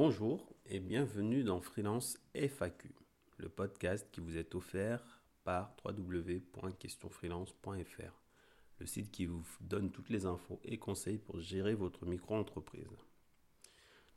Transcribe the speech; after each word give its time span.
Bonjour 0.00 0.54
et 0.66 0.78
bienvenue 0.78 1.42
dans 1.42 1.60
Freelance 1.60 2.20
FAQ, 2.32 2.94
le 3.36 3.48
podcast 3.48 4.06
qui 4.12 4.20
vous 4.20 4.36
est 4.36 4.54
offert 4.54 5.02
par 5.42 5.74
www.questionfreelance.fr, 5.84 8.22
le 8.78 8.86
site 8.86 9.10
qui 9.10 9.26
vous 9.26 9.44
donne 9.60 9.90
toutes 9.90 10.10
les 10.10 10.24
infos 10.24 10.60
et 10.62 10.78
conseils 10.78 11.18
pour 11.18 11.40
gérer 11.40 11.74
votre 11.74 12.06
micro-entreprise. 12.06 12.86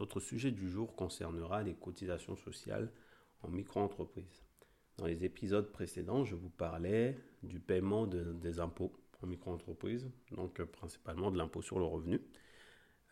Notre 0.00 0.18
sujet 0.18 0.50
du 0.50 0.68
jour 0.68 0.96
concernera 0.96 1.62
les 1.62 1.74
cotisations 1.74 2.34
sociales 2.34 2.90
en 3.42 3.48
micro-entreprise. 3.48 4.42
Dans 4.96 5.06
les 5.06 5.24
épisodes 5.24 5.70
précédents, 5.70 6.24
je 6.24 6.34
vous 6.34 6.50
parlais 6.50 7.16
du 7.44 7.60
paiement 7.60 8.08
des 8.08 8.58
impôts 8.58 8.92
en 9.22 9.28
micro-entreprise, 9.28 10.10
donc 10.32 10.58
euh, 10.58 10.66
principalement 10.66 11.30
de 11.30 11.38
l'impôt 11.38 11.62
sur 11.62 11.78
le 11.78 11.84
revenu. 11.84 12.20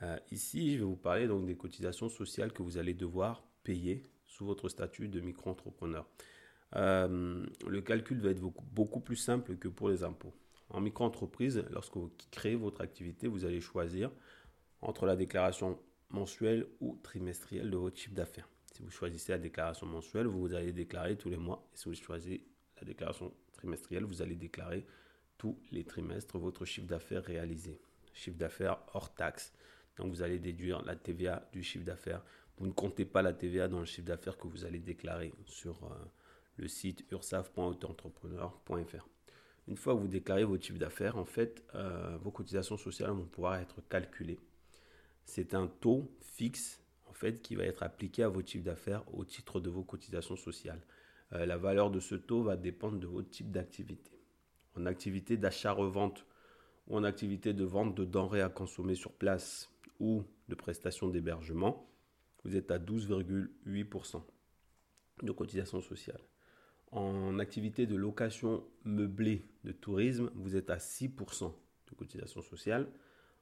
Euh, 0.02 0.18
ici, 0.30 0.74
je 0.74 0.78
vais 0.78 0.84
vous 0.84 0.96
parler 0.96 1.26
donc 1.26 1.46
des 1.46 1.56
cotisations 1.56 2.08
sociales 2.08 2.52
que 2.52 2.62
vous 2.62 2.78
allez 2.78 2.94
devoir 2.94 3.42
payer 3.62 4.02
sous 4.26 4.44
votre 4.44 4.68
statut 4.68 5.08
de 5.08 5.20
micro-entrepreneur. 5.20 6.06
Euh, 6.74 7.46
le 7.66 7.80
calcul 7.80 8.20
va 8.20 8.30
être 8.30 8.40
beaucoup, 8.40 9.00
plus 9.00 9.16
simple 9.16 9.56
que 9.56 9.68
pour 9.68 9.88
les 9.88 10.02
impôts. 10.02 10.34
En 10.68 10.80
micro-entreprise, 10.80 11.64
lorsque 11.70 11.96
vous 11.96 12.10
créez 12.30 12.56
votre 12.56 12.80
activité, 12.80 13.28
vous 13.28 13.44
allez 13.44 13.60
choisir 13.60 14.10
entre 14.82 15.06
la 15.06 15.16
déclaration 15.16 15.78
mensuelle 16.10 16.66
ou 16.80 16.98
trimestrielle 17.02 17.70
de 17.70 17.76
votre 17.76 17.96
chiffre 17.96 18.14
d'affaires. 18.14 18.48
Si 18.72 18.82
vous 18.82 18.90
choisissez 18.90 19.32
la 19.32 19.38
déclaration 19.38 19.86
mensuelle, 19.86 20.26
vous 20.26 20.52
allez 20.54 20.72
déclarer 20.72 21.16
tous 21.16 21.30
les 21.30 21.38
mois. 21.38 21.66
Et 21.72 21.78
si 21.78 21.88
vous 21.88 21.94
choisissez 21.94 22.46
la 22.80 22.86
déclaration 22.86 23.32
trimestrielle, 23.54 24.04
vous 24.04 24.20
allez 24.20 24.34
déclarer 24.34 24.84
tous 25.38 25.58
les 25.70 25.84
trimestres 25.84 26.38
votre 26.38 26.64
chiffre 26.64 26.86
d'affaires 26.86 27.24
réalisé. 27.24 27.80
Chiffre 28.12 28.36
d'affaires 28.36 28.78
hors 28.92 29.14
taxe. 29.14 29.52
Donc 29.96 30.10
vous 30.10 30.22
allez 30.22 30.38
déduire 30.38 30.82
la 30.84 30.96
TVA 30.96 31.48
du 31.52 31.62
chiffre 31.62 31.84
d'affaires. 31.84 32.22
Vous 32.58 32.66
ne 32.66 32.72
comptez 32.72 33.04
pas 33.04 33.22
la 33.22 33.32
TVA 33.32 33.68
dans 33.68 33.80
le 33.80 33.84
chiffre 33.84 34.06
d'affaires 34.06 34.38
que 34.38 34.46
vous 34.46 34.64
allez 34.64 34.78
déclarer 34.78 35.32
sur 35.46 35.84
euh, 35.84 35.94
le 36.56 36.68
site 36.68 37.04
ursaf.autoentrepreneur.fr. 37.10 39.08
Une 39.68 39.76
fois 39.76 39.94
que 39.94 40.00
vous 40.00 40.08
déclarez 40.08 40.44
votre 40.44 40.64
chiffre 40.64 40.78
d'affaires, 40.78 41.16
en 41.16 41.24
fait, 41.24 41.64
euh, 41.74 42.16
vos 42.22 42.30
cotisations 42.30 42.76
sociales 42.76 43.10
vont 43.10 43.24
pouvoir 43.24 43.56
être 43.56 43.82
calculées. 43.88 44.38
C'est 45.24 45.54
un 45.54 45.66
taux 45.66 46.08
fixe 46.20 46.80
en 47.06 47.12
fait 47.12 47.42
qui 47.42 47.56
va 47.56 47.64
être 47.64 47.82
appliqué 47.82 48.22
à 48.22 48.28
votre 48.28 48.48
chiffre 48.48 48.64
d'affaires 48.64 49.02
au 49.12 49.24
titre 49.24 49.60
de 49.60 49.68
vos 49.70 49.82
cotisations 49.82 50.36
sociales. 50.36 50.80
Euh, 51.32 51.46
la 51.46 51.56
valeur 51.56 51.90
de 51.90 51.98
ce 52.00 52.14
taux 52.14 52.42
va 52.42 52.56
dépendre 52.56 52.98
de 52.98 53.06
votre 53.06 53.28
type 53.28 53.50
d'activité. 53.50 54.12
En 54.76 54.86
activité 54.86 55.36
d'achat-revente 55.36 56.24
ou 56.86 56.96
en 56.96 57.04
activité 57.04 57.52
de 57.52 57.64
vente 57.64 57.94
de 57.94 58.04
denrées 58.04 58.42
à 58.42 58.48
consommer 58.48 58.94
sur 58.94 59.12
place 59.12 59.70
ou 60.00 60.24
de 60.48 60.54
prestations 60.54 61.08
d'hébergement, 61.08 61.88
vous 62.44 62.56
êtes 62.56 62.70
à 62.70 62.78
12,8% 62.78 64.22
de 65.22 65.32
cotisation 65.32 65.80
sociale. 65.80 66.20
En 66.92 67.38
activité 67.38 67.86
de 67.86 67.96
location 67.96 68.64
meublée 68.84 69.44
de 69.64 69.72
tourisme, 69.72 70.30
vous 70.34 70.54
êtes 70.54 70.70
à 70.70 70.76
6% 70.76 71.52
de 71.90 71.94
cotisation 71.96 72.42
sociale. 72.42 72.88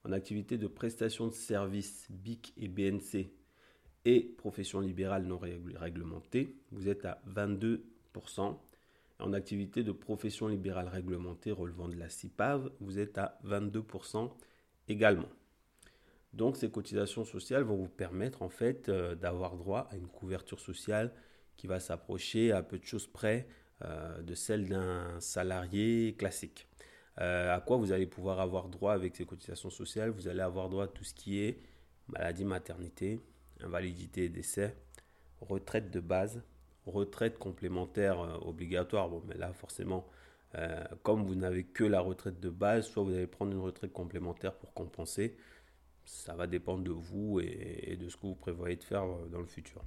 En 0.05 0.13
activité 0.13 0.59
de 0.59 0.67
prestation 0.67 1.27
de 1.29 1.35
services 1.35 2.07
BIC 2.11 2.55
et 2.57 2.69
BNC 2.69 3.31
et 4.05 4.21
profession 4.39 4.81
libérale 4.81 5.25
non 5.25 5.39
réglementée, 5.39 6.57
vous 6.71 6.89
êtes 6.89 7.05
à 7.05 7.23
22%. 7.29 8.57
En 9.25 9.33
activité 9.33 9.83
de 9.83 9.91
profession 9.91 10.49
libérale 10.49 10.87
réglementée 10.87 11.51
relevant 11.51 11.89
de 11.89 11.97
la 11.97 12.11
CIPAV, 12.11 12.71
vous 12.81 12.99
êtes 12.99 13.17
à 13.17 13.39
22% 13.47 14.31
également. 14.87 15.31
Donc 16.35 16.59
ces 16.59 16.71
cotisations 16.71 17.25
sociales 17.25 17.63
vont 17.63 17.77
vous 17.77 17.89
permettre 17.89 18.43
en 18.43 18.51
fait 18.51 18.91
euh, 18.91 19.15
d'avoir 19.15 19.57
droit 19.57 19.89
à 19.91 19.97
une 19.97 20.09
couverture 20.09 20.61
sociale 20.61 21.11
qui 21.57 21.67
va 21.67 21.81
s'approcher 21.81 22.53
à 22.53 22.63
peu 22.63 22.79
de 22.79 22.85
choses 22.85 23.07
près 23.07 23.49
euh, 23.83 24.21
de 24.21 24.35
celle 24.35 24.69
d'un 24.69 25.19
salarié 25.21 26.15
classique. 26.19 26.69
Euh, 27.19 27.57
à 27.57 27.63
quoi 27.63 27.79
vous 27.79 27.93
allez 27.93 28.07
pouvoir 28.07 28.41
avoir 28.41 28.69
droit 28.69 28.93
avec 28.93 29.17
ces 29.17 29.25
cotisations 29.25 29.71
sociales? 29.71 30.11
Vous 30.11 30.29
allez 30.29 30.43
avoir 30.43 30.69
droit 30.69 30.85
à 30.85 30.89
tout 30.89 31.05
ce 31.05 31.15
qui 31.15 31.41
est 31.41 31.63
maladie, 32.09 32.45
maternité, 32.45 33.21
invalidité 33.63 34.25
et 34.25 34.29
décès, 34.29 34.77
retraite 35.41 35.91
de 35.91 36.01
base, 36.01 36.43
retraite 36.87 37.39
complémentaire 37.39 38.19
obligatoire. 38.47 39.09
Bon, 39.09 39.23
mais 39.27 39.37
là 39.37 39.53
forcément, 39.53 40.07
comme 41.03 41.25
vous 41.25 41.35
n'avez 41.35 41.65
que 41.65 41.85
la 41.85 42.01
retraite 42.01 42.39
de 42.41 42.51
base, 42.51 42.87
soit 42.87 43.03
vous 43.03 43.15
allez 43.15 43.27
prendre 43.27 43.53
une 43.53 43.61
retraite 43.61 43.93
complémentaire 43.93 44.55
pour 44.55 44.73
compenser, 44.73 45.37
ça 46.05 46.35
va 46.35 46.47
dépendre 46.47 46.85
de 46.85 46.91
vous 46.91 47.41
et, 47.41 47.97
de 47.99 48.09
ce 48.09 48.17
que 48.17 48.27
vous 48.27 48.35
prévoyez 48.35 48.77
de 48.77 48.85
faire 48.85 49.05
euh, 49.05 49.27
dans 49.31 49.41
le 49.41 49.47
futur. 49.47 49.83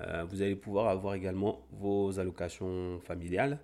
Euh, 0.00 0.24
vous 0.24 0.42
allez 0.42 0.56
pouvoir 0.56 0.88
avoir 0.88 1.14
également 1.14 1.66
vos 1.70 2.18
allocations 2.18 3.00
familiales 3.00 3.58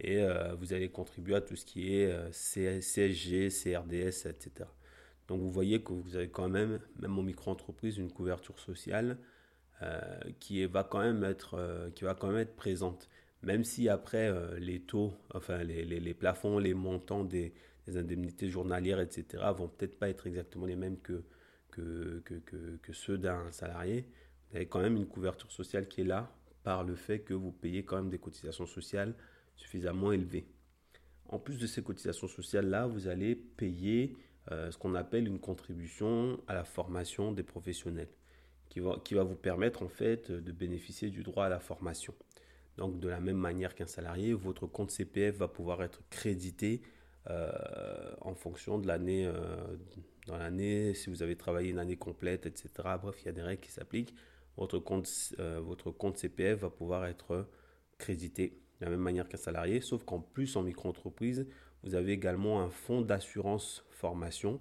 et 0.00 0.22
euh, 0.22 0.54
vous 0.54 0.72
allez 0.72 0.90
contribuer 0.90 1.36
à 1.36 1.40
tout 1.40 1.56
ce 1.56 1.64
qui 1.64 1.94
est 1.94 2.32
CSG, 2.32 3.48
CRDS, 3.48 4.26
etc. 4.26 4.50
Donc 5.26 5.40
vous 5.40 5.50
voyez 5.50 5.82
que 5.82 5.92
vous 5.92 6.16
avez 6.16 6.30
quand 6.30 6.48
même, 6.48 6.80
même 6.98 7.18
en 7.18 7.22
micro-entreprise, 7.22 7.98
une 7.98 8.10
couverture 8.10 8.58
sociale 8.58 9.18
qui, 10.40 10.64
va 10.66 10.84
quand 10.84 11.00
même 11.00 11.24
être, 11.24 11.90
qui 11.94 12.04
va 12.04 12.14
quand 12.14 12.28
même 12.28 12.38
être 12.38 12.56
présente. 12.56 13.08
Même 13.42 13.62
si 13.62 13.88
après 13.88 14.32
les 14.58 14.80
taux, 14.80 15.14
enfin 15.32 15.62
les, 15.62 16.14
plafonds, 16.14 16.58
les 16.58 16.74
montants 16.74 17.24
des, 17.24 17.52
indemnités 17.94 18.48
journalières, 18.48 19.00
etc., 19.00 19.44
vont 19.56 19.68
peut-être 19.68 19.98
pas 19.98 20.08
être 20.08 20.26
exactement 20.26 20.66
les 20.66 20.76
mêmes 20.76 20.98
que, 20.98 21.22
ceux 22.92 23.18
d'un 23.18 23.50
salarié. 23.52 24.04
Vous 24.50 24.56
avez 24.56 24.66
quand 24.66 24.80
même 24.80 24.96
une 24.96 25.06
couverture 25.06 25.52
sociale 25.52 25.86
qui 25.88 26.00
est 26.00 26.04
là 26.04 26.30
par 26.64 26.84
le 26.84 26.94
fait 26.96 27.20
que 27.20 27.34
vous 27.34 27.52
payez 27.52 27.84
quand 27.84 27.96
même 27.96 28.10
des 28.10 28.18
cotisations 28.18 28.66
sociales 28.66 29.14
suffisamment 29.56 30.12
élevées. 30.12 30.46
En 31.28 31.38
plus 31.38 31.58
de 31.58 31.66
ces 31.66 31.82
cotisations 31.82 32.26
sociales-là, 32.26 32.86
vous 32.86 33.06
allez 33.08 33.34
payer 33.34 34.16
euh, 34.50 34.70
ce 34.70 34.78
qu'on 34.78 34.94
appelle 34.94 35.26
une 35.26 35.38
contribution 35.38 36.40
à 36.46 36.54
la 36.54 36.64
formation 36.64 37.32
des 37.32 37.42
professionnels, 37.42 38.08
qui 38.68 38.80
va, 38.80 39.22
vous 39.22 39.36
permettre 39.36 39.82
en 39.82 39.88
fait 39.88 40.30
de 40.30 40.52
bénéficier 40.52 41.10
du 41.10 41.22
droit 41.22 41.46
à 41.46 41.48
la 41.48 41.60
formation. 41.60 42.14
Donc 42.76 43.00
de 43.00 43.08
la 43.08 43.20
même 43.20 43.36
manière 43.36 43.74
qu'un 43.74 43.86
salarié, 43.86 44.32
votre 44.34 44.66
compte 44.66 44.90
CPF 44.90 45.36
va 45.36 45.48
pouvoir 45.48 45.82
être 45.82 46.02
crédité 46.10 46.82
euh, 47.28 47.50
en 48.20 48.34
fonction 48.34 48.78
de 48.78 48.86
l'année, 48.86 49.26
euh, 49.26 49.56
dans 50.26 50.38
l'année, 50.38 50.94
si 50.94 51.10
vous 51.10 51.22
avez 51.22 51.36
travaillé 51.36 51.70
une 51.70 51.78
année 51.78 51.96
complète, 51.96 52.46
etc. 52.46 52.70
Bref, 53.00 53.16
il 53.22 53.26
y 53.26 53.28
a 53.28 53.32
des 53.32 53.42
règles 53.42 53.60
qui 53.60 53.72
s'appliquent. 53.72 54.14
Votre 54.56 54.78
compte, 54.78 55.08
euh, 55.38 55.60
votre 55.60 55.90
compte 55.90 56.16
CPF 56.16 56.60
va 56.60 56.70
pouvoir 56.70 57.06
être 57.06 57.48
crédité 57.98 58.60
de 58.80 58.84
la 58.84 58.90
même 58.90 59.00
manière 59.00 59.28
qu'un 59.28 59.38
salarié, 59.38 59.80
sauf 59.80 60.04
qu'en 60.04 60.20
plus, 60.20 60.56
en 60.56 60.62
micro-entreprise, 60.62 61.46
vous 61.82 61.94
avez 61.94 62.12
également 62.12 62.60
un 62.62 62.70
fonds 62.70 63.02
d'assurance 63.02 63.84
formation, 63.90 64.60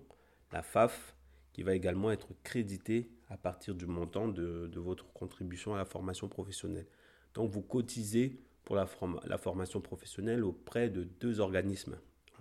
la 0.51 0.62
FAF, 0.62 1.16
qui 1.53 1.63
va 1.63 1.74
également 1.74 2.12
être 2.12 2.29
crédité 2.44 3.09
à 3.29 3.38
partir 3.38 3.75
du 3.75 3.85
montant 3.85 4.27
de, 4.27 4.69
votre 4.75 5.11
contribution 5.13 5.73
à 5.75 5.77
la 5.77 5.85
formation 5.85 6.27
professionnelle. 6.27 6.88
Donc, 7.33 7.51
vous 7.51 7.61
cotisez 7.61 8.39
pour 8.63 8.75
la, 8.75 8.85
formation 9.38 9.81
professionnelle 9.81 10.43
auprès 10.43 10.89
de 10.89 11.03
deux 11.03 11.39
organismes 11.39 11.97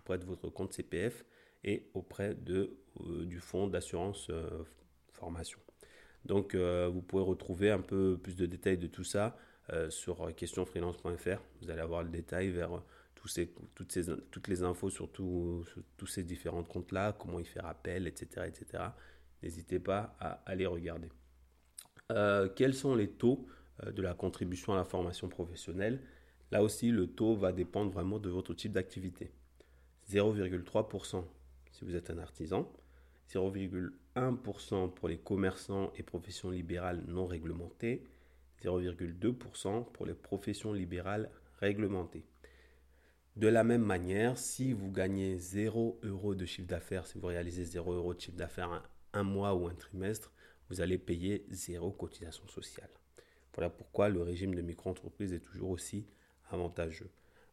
auprès 0.06 0.18
de 0.18 0.24
votre 0.24 0.48
compte 0.48 0.72
CPF 0.72 1.24
et 1.64 1.90
auprès 1.94 2.34
de, 2.34 2.76
euh, 3.00 3.24
du 3.24 3.40
fonds 3.40 3.66
d'assurance 3.66 4.28
euh, 4.30 4.48
formation. 5.12 5.58
Donc 6.24 6.54
euh, 6.54 6.88
vous 6.92 7.02
pouvez 7.02 7.22
retrouver 7.22 7.70
un 7.70 7.80
peu 7.80 8.18
plus 8.22 8.36
de 8.36 8.46
détails 8.46 8.78
de 8.78 8.86
tout 8.86 9.04
ça 9.04 9.36
sur 9.88 10.32
questionfreelance.fr. 10.36 11.42
Vous 11.60 11.70
allez 11.70 11.80
avoir 11.80 12.04
le 12.04 12.08
détail 12.08 12.50
vers 12.50 12.70
toutes, 13.16 13.32
ces, 13.32 13.50
toutes 14.30 14.46
les 14.46 14.62
infos 14.62 14.90
sur, 14.90 15.10
tous 15.10 15.66
ces 16.06 16.22
différents 16.22 16.62
comptes-là, 16.62 17.16
comment 17.18 17.40
y 17.40 17.44
faire 17.44 17.66
appel, 17.66 18.06
etc. 18.06 18.46
etc. 18.46 18.84
N'hésitez 19.42 19.78
pas 19.78 20.16
à 20.20 20.42
aller 20.46 20.66
regarder. 20.66 21.08
quels 22.56 22.74
sont 22.74 22.94
les 22.94 23.10
taux 23.10 23.46
de 23.84 24.02
la 24.02 24.14
contribution 24.14 24.72
à 24.72 24.76
la 24.76 24.84
formation 24.84 25.28
professionnelle? 25.28 26.00
Là 26.50 26.62
aussi, 26.62 26.90
le 26.90 27.08
taux 27.08 27.36
va 27.36 27.52
dépendre 27.52 27.90
vraiment 27.90 28.18
de 28.18 28.30
votre 28.30 28.54
type 28.54 28.72
d'activité. 28.72 29.32
0,3% 30.08 31.24
si 31.76 31.84
vous 31.84 31.94
êtes 31.94 32.08
un 32.10 32.18
artisan, 32.18 32.72
0,1% 33.30 34.94
pour 34.94 35.08
les 35.08 35.18
commerçants 35.18 35.92
et 35.96 36.02
professions 36.02 36.50
libérales 36.50 37.02
non 37.06 37.26
réglementées, 37.26 38.02
0,2% 38.62 39.92
pour 39.92 40.06
les 40.06 40.14
professions 40.14 40.72
libérales 40.72 41.30
réglementées. 41.60 42.24
De 43.36 43.48
la 43.48 43.64
même 43.64 43.82
manière, 43.82 44.38
si 44.38 44.72
vous 44.72 44.90
gagnez 44.90 45.38
0 45.38 46.00
euros 46.02 46.34
de 46.34 46.46
chiffre 46.46 46.68
d'affaires, 46.68 47.06
si 47.06 47.18
vous 47.18 47.26
réalisez 47.26 47.64
0 47.64 47.92
euros 47.92 48.14
de 48.14 48.20
chiffre 48.20 48.38
d'affaires 48.38 48.82
un, 49.16 49.22
mois 49.22 49.54
ou 49.54 49.66
un 49.66 49.74
trimestre, 49.74 50.32
vous 50.68 50.80
allez 50.80 50.98
payer 50.98 51.44
0 51.50 51.90
cotisation 51.92 52.46
sociale. 52.48 52.90
Voilà 53.54 53.70
pourquoi 53.70 54.08
le 54.08 54.22
régime 54.22 54.54
de 54.54 54.60
micro-entreprise 54.60 55.32
est 55.32 55.40
toujours 55.40 55.70
aussi 55.70 56.06
avantageux. 56.50 57.10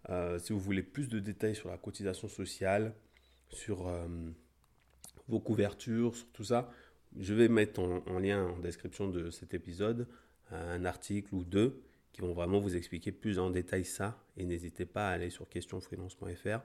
Euh, 0.10 0.38
si 0.40 0.52
vous 0.52 0.60
voulez 0.60 0.84
plus 0.84 1.08
de 1.08 1.20
détails 1.20 1.56
sur 1.56 1.70
la 1.70 1.78
cotisation 1.78 2.28
sociale, 2.28 2.94
sur 3.50 3.88
euh, 3.88 4.08
vos 5.28 5.40
couvertures, 5.40 6.16
sur 6.16 6.28
tout 6.32 6.44
ça, 6.44 6.72
Je 7.20 7.36
vais 7.36 7.48
mettre 7.48 7.80
en, 7.80 8.20
lien 8.20 8.44
en 8.48 8.60
description 8.60 9.08
de 9.08 9.30
cet 9.30 9.54
épisode 9.54 10.08
un 10.50 10.84
article 10.84 11.34
ou 11.36 11.44
deux 11.44 11.84
qui 12.12 12.22
vont 12.22 12.34
vraiment 12.34 12.60
vous 12.60 12.76
expliquer 12.76 13.12
plus 13.12 13.38
en 13.38 13.50
détail 13.52 13.86
ça. 13.86 14.18
Et 14.36 14.46
n'hésitez 14.46 14.86
pas 14.86 15.10
à 15.10 15.12
aller 15.14 15.30
sur 15.30 15.48
questionfreelance.fr, 15.48 16.60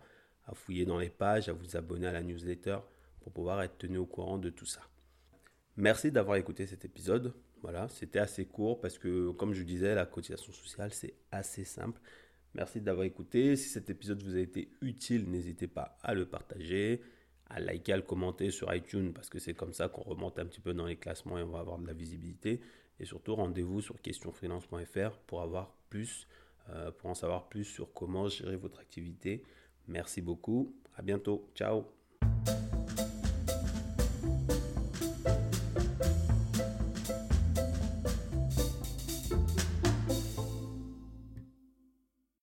à 0.46 0.54
fouiller 0.54 0.86
dans 0.86 0.98
les 0.98 1.10
pages, 1.10 1.48
à 1.48 1.52
vous 1.52 1.76
abonner 1.76 2.06
à 2.06 2.12
la 2.12 2.22
newsletter 2.22 2.78
pour 3.28 3.34
pouvoir 3.42 3.62
être 3.62 3.76
tenu 3.76 3.98
au 3.98 4.06
courant 4.06 4.38
de 4.38 4.48
tout 4.48 4.64
ça. 4.64 4.80
Merci 5.76 6.10
d'avoir 6.10 6.38
écouté 6.38 6.66
cet 6.66 6.86
épisode. 6.86 7.34
Voilà, 7.60 7.86
c'était 7.88 8.20
assez 8.20 8.46
court 8.46 8.80
parce 8.80 8.96
que, 8.96 9.32
comme 9.32 9.52
je 9.52 9.62
disais, 9.64 9.94
la 9.94 10.06
cotisation 10.06 10.50
sociale, 10.50 10.94
c'est 10.94 11.14
assez 11.30 11.64
simple. 11.64 12.00
Merci 12.54 12.80
d'avoir 12.80 13.04
écouté. 13.04 13.54
Si 13.54 13.68
cet 13.68 13.90
épisode 13.90 14.22
vous 14.22 14.34
a 14.34 14.40
été 14.40 14.70
utile, 14.80 15.28
n'hésitez 15.28 15.66
pas 15.66 15.98
à 16.02 16.14
le 16.14 16.24
partager, 16.24 17.02
à 17.50 17.60
liker, 17.60 17.92
à 17.92 17.96
le 17.96 18.02
commenter 18.02 18.50
sur 18.50 18.74
iTunes 18.74 19.12
parce 19.12 19.28
que 19.28 19.38
c'est 19.38 19.52
comme 19.52 19.74
ça 19.74 19.88
qu'on 19.90 20.02
remonte 20.02 20.38
un 20.38 20.46
petit 20.46 20.60
peu 20.60 20.72
dans 20.72 20.86
les 20.86 20.96
classements 20.96 21.38
et 21.38 21.42
on 21.42 21.50
va 21.50 21.58
avoir 21.58 21.78
de 21.78 21.86
la 21.86 21.92
visibilité. 21.92 22.62
Et 22.98 23.04
surtout, 23.04 23.34
rendez-vous 23.34 23.82
sur 23.82 24.00
questionfreelance.fr 24.00 25.18
pour 25.26 25.42
avoir 25.42 25.74
plus, 25.90 26.26
euh, 26.70 26.90
pour 26.92 27.10
en 27.10 27.14
savoir 27.14 27.50
plus 27.50 27.64
sur 27.64 27.92
comment 27.92 28.28
gérer 28.28 28.56
votre 28.56 28.80
activité. 28.80 29.44
Merci 29.86 30.22
beaucoup. 30.22 30.74
À 30.96 31.02
bientôt. 31.02 31.50
Ciao. 31.54 31.84